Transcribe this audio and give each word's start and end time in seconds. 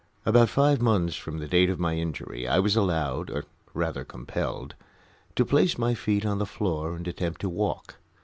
About 0.25 0.49
five 0.49 0.81
months 0.81 1.15
from 1.15 1.37
the 1.37 1.47
date 1.47 1.69
of 1.69 1.79
my 1.79 1.93
injury 1.95 2.47
I 2.47 2.57
was 2.57 2.75
allowed, 2.75 3.29
or 3.29 3.45
rather 3.75 4.03
compelled, 4.03 4.73
to 5.35 5.45
place 5.45 5.77
my 5.77 5.93
feet 5.93 6.25
on 6.25 6.39
the 6.39 6.47
floor 6.47 6.95
and 6.95 7.07
attempt 7.07 7.39
to 7.41 7.49
walk. 7.49 7.97